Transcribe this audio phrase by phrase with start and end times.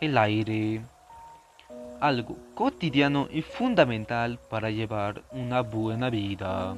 [0.00, 0.80] el aire.
[2.00, 6.74] Algo cotidiano y fundamental para llevar una buena vida.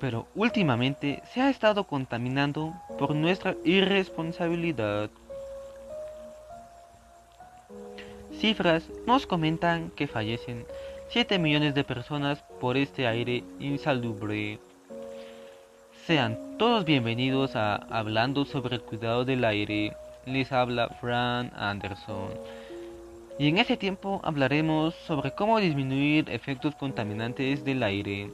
[0.00, 5.10] Pero últimamente se ha estado contaminando por nuestra irresponsabilidad.
[8.38, 10.64] Cifras nos comentan que fallecen
[11.10, 14.58] 7 millones de personas por este aire insalubre.
[16.06, 19.92] Sean todos bienvenidos a Hablando sobre el cuidado del aire.
[20.30, 22.30] Les habla Fran Anderson.
[23.36, 28.30] Y en ese tiempo hablaremos sobre cómo disminuir efectos contaminantes del aire.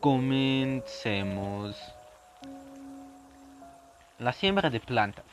[0.00, 1.74] Comencemos.
[4.20, 5.24] La siembra de plantas.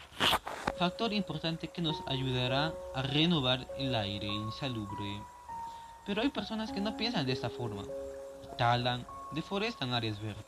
[0.79, 5.21] Factor importante que nos ayudará a renovar el aire insalubre.
[6.07, 7.83] Pero hay personas que no piensan de esta forma.
[8.57, 10.45] Talan, deforestan áreas verdes.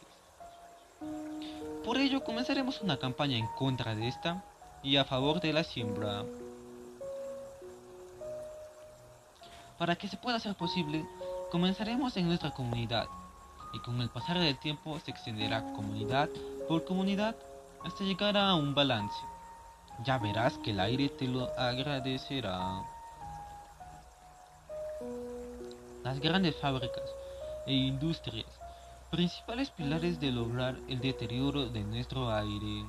[1.86, 4.44] Por ello comenzaremos una campaña en contra de esta
[4.84, 6.24] y a favor de la siembra.
[9.78, 11.06] Para que se pueda hacer posible,
[11.52, 13.08] comenzaremos en nuestra comunidad
[13.74, 16.30] y con el pasar del tiempo se extenderá comunidad
[16.68, 17.36] por comunidad
[17.84, 19.18] hasta llegar a un balance.
[20.06, 22.84] Ya verás que el aire te lo agradecerá.
[26.04, 27.04] Las grandes fábricas
[27.66, 28.48] e industrias,
[29.12, 32.86] principales pilares de lograr el deterioro de nuestro aire.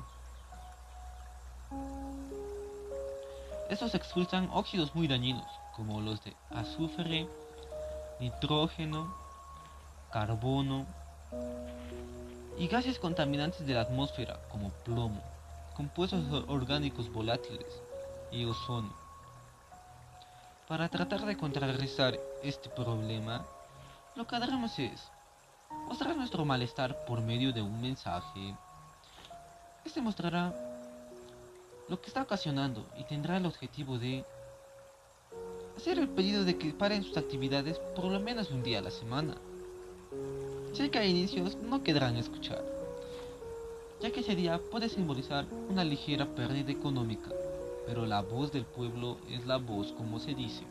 [3.68, 7.26] Estos expulsan óxidos muy dañinos, como los de azufre,
[8.20, 9.14] nitrógeno,
[10.12, 10.86] carbono
[12.58, 15.22] y gases contaminantes de la atmósfera, como plomo,
[15.74, 17.82] compuestos orgánicos volátiles
[18.30, 18.92] y ozono.
[20.68, 23.44] Para tratar de contrarrestar este problema,
[24.14, 25.10] lo que haremos es
[25.88, 28.54] mostrar nuestro malestar por medio de un mensaje.
[29.84, 30.52] Este mostrará
[31.92, 34.24] lo que está ocasionando y tendrá el objetivo de
[35.76, 38.90] hacer el pedido de que paren sus actividades por lo menos un día a la
[38.90, 39.34] semana.
[40.72, 42.64] Si que hay inicios, no quedarán a escuchar,
[44.00, 47.30] ya que ese día puede simbolizar una ligera pérdida económica,
[47.86, 50.62] pero la voz del pueblo es la voz como se dice.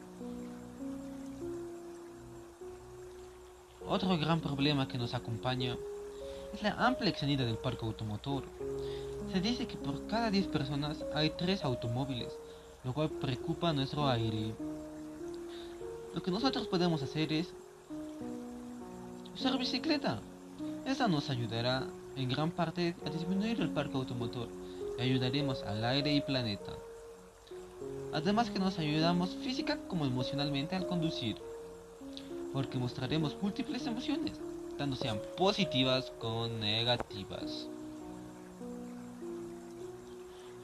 [3.87, 5.77] Otro gran problema que nos acompaña
[6.51, 8.43] es la amplia extendida del parque automotor.
[9.31, 12.27] Se dice que por cada 10 personas hay 3 automóviles,
[12.83, 14.53] lo cual preocupa nuestro aire.
[16.13, 17.47] Lo que nosotros podemos hacer es
[19.33, 20.19] usar bicicleta.
[20.85, 21.87] Esta nos ayudará
[22.17, 24.49] en gran parte a disminuir el parque automotor
[24.99, 26.73] y ayudaremos al aire y planeta.
[28.11, 31.37] Además que nos ayudamos física como emocionalmente al conducir,
[32.51, 34.33] porque mostraremos múltiples emociones,
[34.77, 37.69] tanto sean positivas como negativas.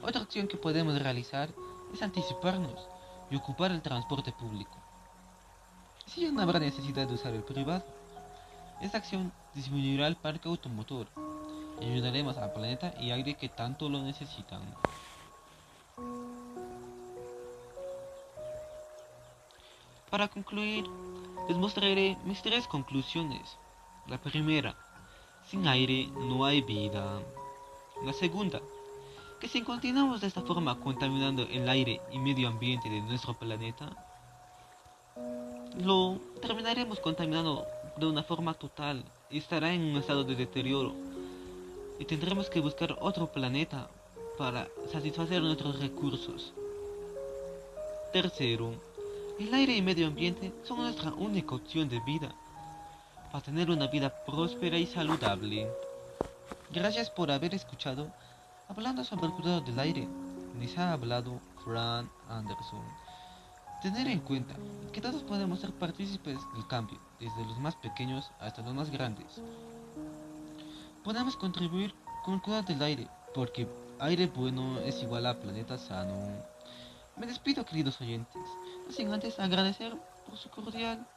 [0.02, 1.50] Otra acción que podemos realizar
[1.94, 2.88] es anticiparnos
[3.30, 4.78] y ocupar el transporte público.
[6.06, 7.86] Si ya no habrá necesidad de usar el privado,
[8.82, 11.08] esta acción disminuirá el parque automotor
[11.82, 14.62] y ayudaremos al planeta y aire que tanto lo necesitan.
[20.10, 20.86] Para concluir,
[21.50, 23.58] les mostraré mis tres conclusiones.
[24.08, 24.76] La primera,
[25.46, 27.20] sin aire no hay vida.
[28.04, 28.62] La segunda,
[29.40, 33.90] que si continuamos de esta forma contaminando el aire y medio ambiente de nuestro planeta,
[35.84, 37.66] lo terminaremos contaminando
[37.98, 40.94] de una forma total y estará en un estado de deterioro.
[42.00, 43.90] Y tendremos que buscar otro planeta
[44.38, 46.54] para satisfacer nuestros recursos.
[48.14, 48.74] Tercero,
[49.40, 52.34] el aire y medio ambiente son nuestra única opción de vida
[53.32, 55.68] para tener una vida próspera y saludable.
[56.72, 58.12] Gracias por haber escuchado
[58.68, 60.08] hablando sobre el cuidado del aire.
[60.60, 62.84] Les ha hablado Fran Anderson.
[63.82, 64.56] Tener en cuenta
[64.92, 69.42] que todos podemos ser partícipes del cambio, desde los más pequeños hasta los más grandes.
[71.04, 71.94] Podemos contribuir
[72.26, 73.68] con el cuidado del aire, porque
[74.00, 76.16] aire bueno es igual a planeta sano.
[77.16, 78.42] Me despido queridos oyentes,
[78.86, 81.08] no sin antes agradecer por su cordial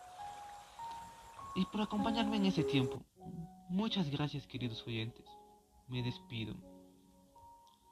[1.54, 3.02] y por acompañarme en ese tiempo.
[3.68, 5.24] Muchas gracias queridos oyentes.
[5.88, 6.54] Me despido.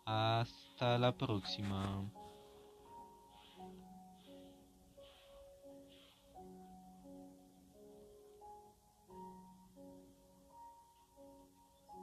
[0.08, 2.02] Hasta la próxima.